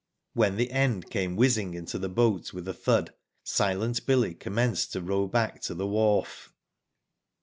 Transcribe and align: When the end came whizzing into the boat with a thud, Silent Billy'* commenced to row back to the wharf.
When 0.33 0.57
the 0.57 0.71
end 0.71 1.11
came 1.11 1.35
whizzing 1.35 1.75
into 1.75 1.99
the 1.99 2.09
boat 2.09 2.53
with 2.53 2.67
a 2.67 2.73
thud, 2.73 3.13
Silent 3.43 4.03
Billy'* 4.07 4.33
commenced 4.33 4.93
to 4.93 5.01
row 5.01 5.27
back 5.27 5.61
to 5.61 5.75
the 5.75 5.85
wharf. 5.85 6.51